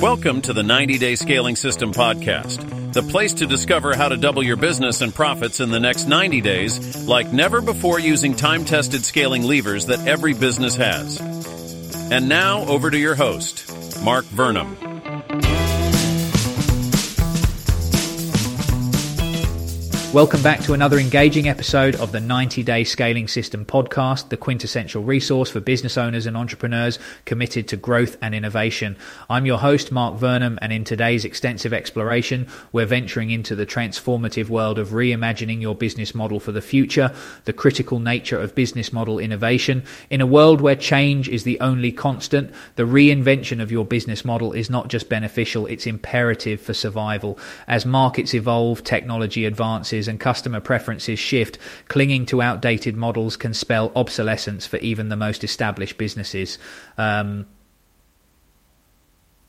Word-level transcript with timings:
Welcome 0.00 0.40
to 0.42 0.54
the 0.54 0.62
90 0.62 0.96
Day 0.96 1.14
Scaling 1.14 1.56
System 1.56 1.92
Podcast, 1.92 2.94
the 2.94 3.02
place 3.02 3.34
to 3.34 3.46
discover 3.46 3.94
how 3.94 4.08
to 4.08 4.16
double 4.16 4.42
your 4.42 4.56
business 4.56 5.02
and 5.02 5.14
profits 5.14 5.60
in 5.60 5.70
the 5.70 5.78
next 5.78 6.06
90 6.06 6.40
days 6.40 7.06
like 7.06 7.34
never 7.34 7.60
before 7.60 7.98
using 7.98 8.34
time 8.34 8.64
tested 8.64 9.04
scaling 9.04 9.42
levers 9.42 9.84
that 9.86 10.08
every 10.08 10.32
business 10.32 10.74
has. 10.76 11.20
And 12.10 12.30
now, 12.30 12.64
over 12.64 12.90
to 12.90 12.98
your 12.98 13.14
host, 13.14 13.70
Mark 14.02 14.24
Vernam. 14.24 14.89
Welcome 20.12 20.42
back 20.42 20.58
to 20.62 20.72
another 20.72 20.98
engaging 20.98 21.46
episode 21.46 21.94
of 21.94 22.10
the 22.10 22.18
90 22.18 22.64
Day 22.64 22.82
Scaling 22.82 23.28
System 23.28 23.64
podcast, 23.64 24.28
the 24.28 24.36
quintessential 24.36 25.04
resource 25.04 25.50
for 25.50 25.60
business 25.60 25.96
owners 25.96 26.26
and 26.26 26.36
entrepreneurs 26.36 26.98
committed 27.26 27.68
to 27.68 27.76
growth 27.76 28.16
and 28.20 28.34
innovation. 28.34 28.96
I'm 29.28 29.46
your 29.46 29.58
host, 29.58 29.92
Mark 29.92 30.18
Vernam, 30.18 30.58
and 30.60 30.72
in 30.72 30.82
today's 30.82 31.24
extensive 31.24 31.72
exploration, 31.72 32.48
we're 32.72 32.86
venturing 32.86 33.30
into 33.30 33.54
the 33.54 33.64
transformative 33.64 34.48
world 34.48 34.80
of 34.80 34.88
reimagining 34.88 35.60
your 35.60 35.76
business 35.76 36.12
model 36.12 36.40
for 36.40 36.50
the 36.50 36.60
future, 36.60 37.14
the 37.44 37.52
critical 37.52 38.00
nature 38.00 38.40
of 38.40 38.56
business 38.56 38.92
model 38.92 39.20
innovation. 39.20 39.84
In 40.10 40.20
a 40.20 40.26
world 40.26 40.60
where 40.60 40.74
change 40.74 41.28
is 41.28 41.44
the 41.44 41.60
only 41.60 41.92
constant, 41.92 42.52
the 42.74 42.82
reinvention 42.82 43.62
of 43.62 43.70
your 43.70 43.84
business 43.84 44.24
model 44.24 44.54
is 44.54 44.68
not 44.68 44.88
just 44.88 45.08
beneficial, 45.08 45.66
it's 45.66 45.86
imperative 45.86 46.60
for 46.60 46.74
survival. 46.74 47.38
As 47.68 47.86
markets 47.86 48.34
evolve, 48.34 48.82
technology 48.82 49.44
advances, 49.44 49.99
and 50.08 50.20
customer 50.20 50.60
preferences 50.60 51.18
shift, 51.18 51.58
clinging 51.88 52.26
to 52.26 52.42
outdated 52.42 52.96
models 52.96 53.36
can 53.36 53.54
spell 53.54 53.92
obsolescence 53.94 54.66
for 54.66 54.76
even 54.78 55.08
the 55.08 55.16
most 55.16 55.44
established 55.44 55.98
businesses. 55.98 56.58
Um, 56.98 57.46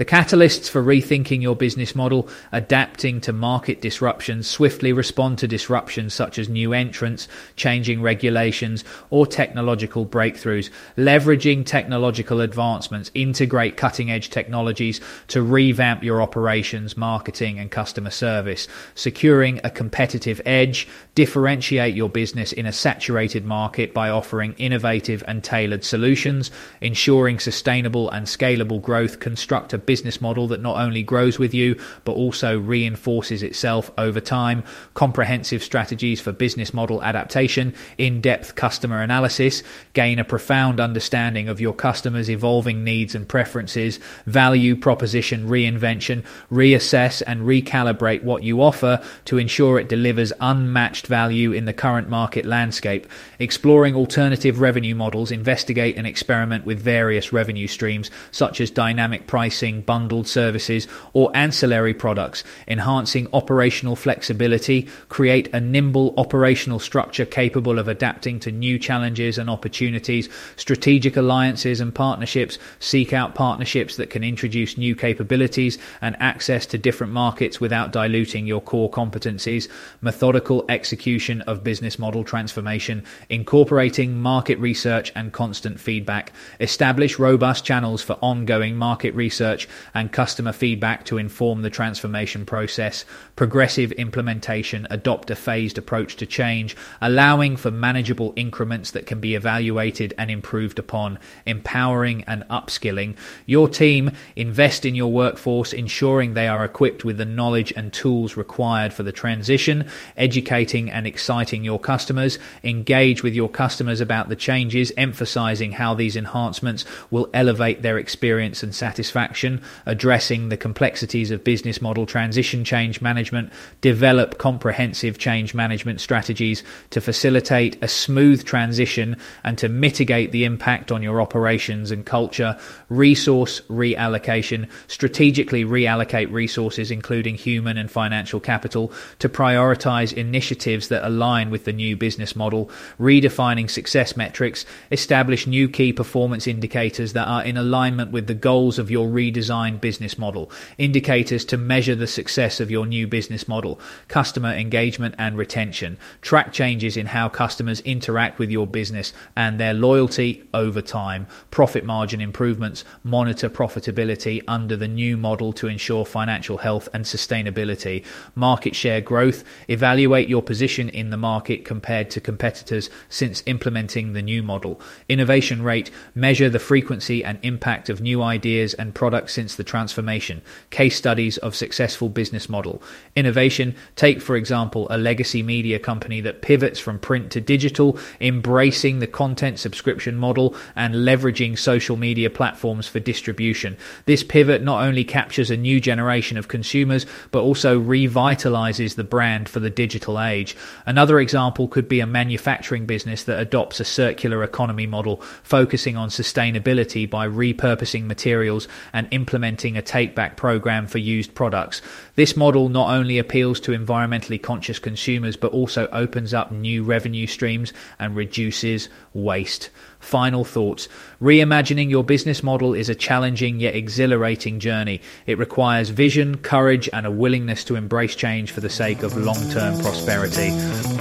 the 0.00 0.06
catalysts 0.06 0.70
for 0.70 0.82
rethinking 0.82 1.42
your 1.42 1.54
business 1.54 1.94
model, 1.94 2.26
adapting 2.52 3.20
to 3.20 3.34
market 3.34 3.82
disruptions, 3.82 4.48
swiftly 4.48 4.94
respond 4.94 5.36
to 5.36 5.46
disruptions 5.46 6.14
such 6.14 6.38
as 6.38 6.48
new 6.48 6.72
entrants, 6.72 7.28
changing 7.54 8.00
regulations, 8.00 8.82
or 9.10 9.26
technological 9.26 10.06
breakthroughs, 10.06 10.70
leveraging 10.96 11.66
technological 11.66 12.40
advancements, 12.40 13.10
integrate 13.12 13.76
cutting 13.76 14.10
edge 14.10 14.30
technologies 14.30 15.02
to 15.28 15.42
revamp 15.42 16.02
your 16.02 16.22
operations, 16.22 16.96
marketing, 16.96 17.58
and 17.58 17.70
customer 17.70 18.08
service, 18.08 18.68
securing 18.94 19.60
a 19.62 19.68
competitive 19.68 20.40
edge, 20.46 20.88
differentiate 21.14 21.94
your 21.94 22.08
business 22.08 22.54
in 22.54 22.64
a 22.64 22.72
saturated 22.72 23.44
market 23.44 23.92
by 23.92 24.08
offering 24.08 24.54
innovative 24.54 25.22
and 25.28 25.44
tailored 25.44 25.84
solutions, 25.84 26.50
ensuring 26.80 27.38
sustainable 27.38 28.08
and 28.08 28.26
scalable 28.26 28.80
growth, 28.80 29.20
construct 29.20 29.74
a 29.74 29.89
business 29.90 30.20
model 30.20 30.46
that 30.46 30.62
not 30.62 30.76
only 30.76 31.02
grows 31.02 31.36
with 31.36 31.52
you, 31.52 31.74
but 32.04 32.12
also 32.12 32.56
reinforces 32.56 33.42
itself 33.42 33.90
over 33.98 34.20
time, 34.20 34.62
comprehensive 34.94 35.64
strategies 35.64 36.20
for 36.20 36.30
business 36.30 36.72
model 36.72 37.02
adaptation, 37.02 37.74
in 37.98 38.20
depth 38.20 38.54
customer 38.54 39.02
analysis, 39.02 39.64
gain 39.92 40.20
a 40.20 40.24
profound 40.24 40.78
understanding 40.78 41.48
of 41.48 41.60
your 41.60 41.74
customers' 41.74 42.30
evolving 42.30 42.84
needs 42.84 43.16
and 43.16 43.28
preferences, 43.28 43.98
value 44.26 44.76
proposition 44.76 45.48
reinvention, 45.48 46.24
reassess 46.52 47.20
and 47.26 47.40
recalibrate 47.40 48.22
what 48.22 48.44
you 48.44 48.62
offer 48.62 49.02
to 49.24 49.38
ensure 49.38 49.80
it 49.80 49.88
delivers 49.88 50.32
unmatched 50.40 51.08
value 51.08 51.50
in 51.50 51.64
the 51.64 51.72
current 51.72 52.08
market 52.08 52.46
landscape, 52.46 53.08
exploring 53.40 53.96
alternative 53.96 54.60
revenue 54.60 54.94
models, 54.94 55.32
investigate 55.32 55.96
and 55.96 56.06
experiment 56.06 56.64
with 56.64 56.78
various 56.78 57.32
revenue 57.32 57.66
streams 57.66 58.08
such 58.30 58.60
as 58.60 58.70
dynamic 58.70 59.26
pricing 59.26 59.79
bundled 59.80 60.26
services, 60.26 60.86
or 61.12 61.30
ancillary 61.34 61.94
products, 61.94 62.44
enhancing 62.68 63.28
operational 63.32 63.96
flexibility, 63.96 64.88
create 65.08 65.52
a 65.52 65.60
nimble 65.60 66.14
operational 66.16 66.78
structure 66.78 67.24
capable 67.24 67.78
of 67.78 67.88
adapting 67.88 68.40
to 68.40 68.52
new 68.52 68.78
challenges 68.78 69.38
and 69.38 69.50
opportunities, 69.50 70.28
strategic 70.56 71.16
alliances 71.16 71.80
and 71.80 71.94
partnerships, 71.94 72.58
seek 72.78 73.12
out 73.12 73.34
partnerships 73.34 73.96
that 73.96 74.10
can 74.10 74.24
introduce 74.24 74.78
new 74.78 74.94
capabilities 74.94 75.78
and 76.00 76.16
access 76.20 76.66
to 76.66 76.78
different 76.78 77.12
markets 77.12 77.60
without 77.60 77.92
diluting 77.92 78.46
your 78.46 78.60
core 78.60 78.90
competencies, 78.90 79.68
methodical 80.00 80.64
execution 80.68 81.40
of 81.42 81.64
business 81.64 81.98
model 81.98 82.24
transformation, 82.24 83.04
incorporating 83.28 84.18
market 84.18 84.58
research 84.58 85.12
and 85.14 85.32
constant 85.32 85.80
feedback, 85.80 86.32
establish 86.60 87.18
robust 87.18 87.64
channels 87.64 88.02
for 88.02 88.18
ongoing 88.22 88.76
market 88.76 89.14
research 89.14 89.59
and 89.94 90.12
customer 90.12 90.52
feedback 90.52 91.04
to 91.06 91.18
inform 91.18 91.62
the 91.62 91.70
transformation 91.70 92.46
process, 92.46 93.04
progressive 93.36 93.92
implementation, 93.92 94.86
adopt 94.90 95.30
a 95.30 95.36
phased 95.36 95.78
approach 95.78 96.16
to 96.16 96.26
change, 96.26 96.76
allowing 97.00 97.56
for 97.56 97.70
manageable 97.70 98.32
increments 98.36 98.92
that 98.92 99.06
can 99.06 99.20
be 99.20 99.34
evaluated 99.34 100.14
and 100.18 100.30
improved 100.30 100.78
upon, 100.78 101.18
empowering 101.46 102.22
and 102.26 102.44
upskilling. 102.48 103.16
Your 103.46 103.68
team 103.68 104.12
invest 104.36 104.84
in 104.84 104.94
your 104.94 105.10
workforce, 105.10 105.72
ensuring 105.72 106.34
they 106.34 106.46
are 106.46 106.64
equipped 106.64 107.04
with 107.04 107.18
the 107.18 107.24
knowledge 107.24 107.72
and 107.76 107.92
tools 107.92 108.36
required 108.36 108.92
for 108.92 109.02
the 109.02 109.12
transition, 109.12 109.88
educating 110.16 110.90
and 110.90 111.06
exciting 111.06 111.64
your 111.64 111.80
customers, 111.80 112.38
engage 112.62 113.22
with 113.22 113.34
your 113.34 113.48
customers 113.48 114.00
about 114.00 114.28
the 114.28 114.36
changes, 114.36 114.92
emphasizing 114.96 115.72
how 115.72 115.94
these 115.94 116.16
enhancements 116.16 116.84
will 117.10 117.28
elevate 117.34 117.82
their 117.82 117.98
experience 117.98 118.62
and 118.62 118.74
satisfaction, 118.74 119.49
addressing 119.86 120.50
the 120.50 120.56
complexities 120.56 121.30
of 121.30 121.42
business 121.42 121.80
model 121.80 122.04
transition 122.04 122.62
change 122.64 123.00
management, 123.00 123.50
develop 123.80 124.36
comprehensive 124.38 125.16
change 125.18 125.54
management 125.54 126.00
strategies 126.00 126.62
to 126.90 127.00
facilitate 127.00 127.82
a 127.82 127.88
smooth 127.88 128.44
transition 128.44 129.16
and 129.42 129.56
to 129.56 129.68
mitigate 129.68 130.30
the 130.32 130.44
impact 130.44 130.92
on 130.92 131.02
your 131.02 131.20
operations 131.20 131.90
and 131.90 132.04
culture, 132.04 132.58
resource 132.90 133.60
reallocation, 133.70 134.68
strategically 134.86 135.64
reallocate 135.64 136.30
resources, 136.30 136.90
including 136.90 137.34
human 137.34 137.78
and 137.78 137.90
financial 137.90 138.40
capital, 138.40 138.92
to 139.18 139.28
prioritize 139.28 140.12
initiatives 140.12 140.88
that 140.88 141.06
align 141.06 141.50
with 141.50 141.64
the 141.64 141.72
new 141.72 141.96
business 141.96 142.36
model, 142.36 142.70
redefining 143.00 143.70
success 143.70 144.16
metrics, 144.16 144.66
establish 144.90 145.46
new 145.46 145.68
key 145.68 145.92
performance 145.92 146.46
indicators 146.46 147.12
that 147.14 147.26
are 147.26 147.44
in 147.44 147.56
alignment 147.56 148.10
with 148.10 148.26
the 148.26 148.34
goals 148.34 148.78
of 148.78 148.90
your 148.90 149.08
redesigned 149.40 149.80
business 149.80 150.18
model, 150.18 150.50
indicators 150.78 151.44
to 151.46 151.56
measure 151.56 151.94
the 151.94 152.06
success 152.06 152.60
of 152.60 152.70
your 152.70 152.86
new 152.86 153.06
business 153.06 153.48
model, 153.48 153.80
customer 154.08 154.52
engagement 154.52 155.14
and 155.18 155.36
retention, 155.36 155.98
track 156.20 156.52
changes 156.52 156.96
in 156.96 157.06
how 157.06 157.28
customers 157.28 157.80
interact 157.80 158.38
with 158.38 158.50
your 158.50 158.66
business 158.66 159.12
and 159.36 159.58
their 159.58 159.74
loyalty 159.74 160.42
over 160.54 160.82
time, 160.82 161.26
profit 161.50 161.84
margin 161.84 162.20
improvements, 162.20 162.84
monitor 163.02 163.48
profitability 163.48 164.42
under 164.46 164.76
the 164.76 164.88
new 164.88 165.16
model 165.16 165.52
to 165.52 165.66
ensure 165.66 166.04
financial 166.04 166.58
health 166.58 166.88
and 166.92 167.04
sustainability, 167.04 168.04
market 168.34 168.74
share 168.74 169.00
growth, 169.00 169.44
evaluate 169.68 170.28
your 170.28 170.42
position 170.42 170.88
in 170.88 171.10
the 171.10 171.16
market 171.16 171.64
compared 171.64 172.10
to 172.10 172.20
competitors 172.20 172.90
since 173.08 173.42
implementing 173.46 174.12
the 174.12 174.22
new 174.22 174.42
model, 174.42 174.80
innovation 175.08 175.62
rate, 175.62 175.90
measure 176.14 176.48
the 176.48 176.58
frequency 176.58 177.24
and 177.24 177.38
impact 177.42 177.88
of 177.88 178.00
new 178.00 178.22
ideas 178.22 178.74
and 178.74 178.94
products 178.94 179.29
since 179.30 179.56
the 179.56 179.64
transformation, 179.64 180.42
case 180.70 180.96
studies 180.96 181.38
of 181.38 181.54
successful 181.54 182.08
business 182.08 182.48
model. 182.48 182.82
Innovation, 183.16 183.74
take 183.96 184.20
for 184.20 184.36
example 184.36 184.86
a 184.90 184.98
legacy 184.98 185.42
media 185.42 185.78
company 185.78 186.20
that 186.20 186.42
pivots 186.42 186.78
from 186.78 186.98
print 186.98 187.30
to 187.32 187.40
digital, 187.40 187.98
embracing 188.20 188.98
the 188.98 189.06
content 189.06 189.58
subscription 189.58 190.16
model 190.16 190.54
and 190.76 190.94
leveraging 190.94 191.58
social 191.58 191.96
media 191.96 192.30
platforms 192.30 192.86
for 192.86 193.00
distribution. 193.00 193.76
This 194.06 194.22
pivot 194.22 194.62
not 194.62 194.82
only 194.82 195.04
captures 195.04 195.50
a 195.50 195.56
new 195.56 195.80
generation 195.80 196.36
of 196.36 196.48
consumers, 196.48 197.06
but 197.30 197.42
also 197.42 197.80
revitalizes 197.80 198.94
the 198.94 199.04
brand 199.04 199.48
for 199.48 199.60
the 199.60 199.70
digital 199.70 200.20
age. 200.20 200.56
Another 200.86 201.20
example 201.20 201.68
could 201.68 201.88
be 201.88 202.00
a 202.00 202.06
manufacturing 202.06 202.86
business 202.86 203.24
that 203.24 203.40
adopts 203.40 203.80
a 203.80 203.84
circular 203.84 204.42
economy 204.42 204.86
model, 204.86 205.22
focusing 205.42 205.96
on 205.96 206.08
sustainability 206.08 207.08
by 207.08 207.26
repurposing 207.26 208.04
materials 208.04 208.68
and 208.92 209.08
implementing 209.20 209.76
a 209.76 209.82
take 209.82 210.14
back 210.14 210.38
program 210.38 210.86
for 210.86 210.96
used 210.96 211.34
products. 211.34 211.82
This 212.14 212.36
model 212.36 212.70
not 212.70 212.88
only 212.88 213.18
appeals 213.18 213.60
to 213.60 213.72
environmentally 213.72 214.42
conscious 214.42 214.78
consumers, 214.78 215.36
but 215.36 215.52
also 215.52 215.88
opens 215.88 216.32
up 216.32 216.50
new 216.50 216.82
revenue 216.82 217.26
streams 217.26 217.74
and 217.98 218.16
reduces 218.16 218.88
waste. 219.12 219.68
Final 219.98 220.44
thoughts. 220.44 220.88
Reimagining 221.20 221.90
your 221.90 222.02
business 222.02 222.42
model 222.42 222.72
is 222.72 222.88
a 222.88 222.94
challenging 222.94 223.60
yet 223.60 223.76
exhilarating 223.76 224.58
journey. 224.58 225.02
It 225.26 225.36
requires 225.36 225.90
vision, 225.90 226.38
courage, 226.38 226.88
and 226.94 227.04
a 227.04 227.10
willingness 227.10 227.62
to 227.64 227.76
embrace 227.76 228.16
change 228.16 228.52
for 228.52 228.62
the 228.62 228.70
sake 228.70 229.02
of 229.02 229.14
long 229.16 229.50
term 229.50 229.78
prosperity. 229.80 230.99